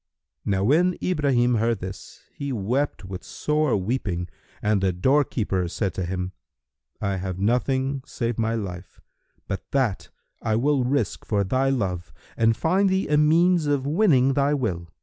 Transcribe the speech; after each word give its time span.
Now 0.45 0.63
when 0.63 0.97
Ibrahim 1.03 1.57
heard 1.61 1.77
this, 1.77 2.21
he 2.33 2.51
wept 2.51 3.05
with 3.05 3.23
sore 3.23 3.77
weeping 3.77 4.29
and 4.59 4.81
the 4.81 4.91
doorkeeper 4.91 5.67
said 5.67 5.93
to 5.93 6.05
him, 6.07 6.31
"I 6.99 7.17
have 7.17 7.37
nothing 7.37 8.01
save 8.07 8.39
my 8.39 8.55
life; 8.55 8.99
but 9.47 9.69
that 9.73 10.09
I 10.41 10.55
will 10.55 10.83
risk 10.85 11.23
for 11.23 11.43
thy 11.43 11.69
love 11.69 12.11
and 12.35 12.57
find 12.57 12.89
thee 12.89 13.09
a 13.09 13.17
means 13.17 13.67
of 13.67 13.85
winning 13.85 14.33
thy 14.33 14.55
will." 14.55 14.89